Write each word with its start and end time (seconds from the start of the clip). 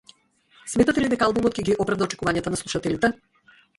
Сметате 0.71 1.03
ли 1.03 1.11
дека 1.13 1.27
албумот 1.29 1.59
ќе 1.59 1.65
ги 1.67 1.75
оправда 1.85 2.07
очекувањата 2.07 2.55
на 2.55 2.61
слушателите? 2.63 3.13